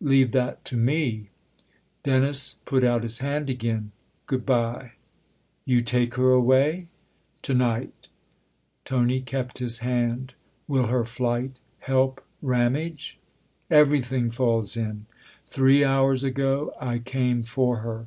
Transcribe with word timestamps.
Leave 0.00 0.32
that 0.32 0.64
to 0.64 0.74
me!" 0.74 1.28
Dennis 2.02 2.60
put 2.64 2.82
out 2.82 3.02
his 3.02 3.18
hand 3.18 3.50
again." 3.50 3.92
Good 4.26 4.46
bye."" 4.46 4.92
You 5.66 5.82
take 5.82 6.14
her 6.14 6.30
away?"" 6.30 6.86
To 7.42 7.52
night." 7.52 8.08
Tony 8.86 9.20
kept 9.20 9.58
his 9.58 9.80
hand. 9.80 10.32
"Will 10.66 10.86
her 10.86 11.04
flight 11.04 11.60
help 11.80 12.24
Ram 12.40 12.74
age?"" 12.74 13.18
Everything 13.80 14.30
falls 14.30 14.78
in. 14.78 15.04
Three 15.46 15.84
hours 15.84 16.24
ago 16.24 16.72
I 16.80 16.98
came 16.98 17.42
for 17.42 17.80
her." 17.80 18.06